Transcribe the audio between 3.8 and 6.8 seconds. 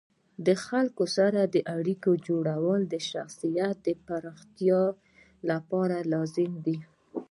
د پراختیا لپاره لازمي دي.